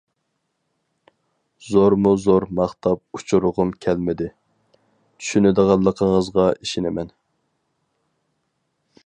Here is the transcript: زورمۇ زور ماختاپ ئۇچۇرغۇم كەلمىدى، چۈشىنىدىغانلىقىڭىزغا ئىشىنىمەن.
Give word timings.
زورمۇ 1.73 2.13
زور 2.23 2.47
ماختاپ 2.59 3.19
ئۇچۇرغۇم 3.19 3.75
كەلمىدى، 3.87 4.31
چۈشىنىدىغانلىقىڭىزغا 4.81 6.47
ئىشىنىمەن. 6.57 7.13